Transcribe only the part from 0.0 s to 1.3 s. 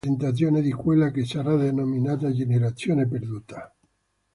È una primissima presentazione di quella che